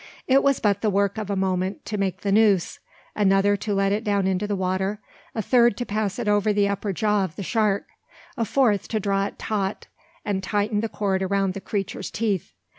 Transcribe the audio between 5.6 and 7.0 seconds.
to pass it over the upper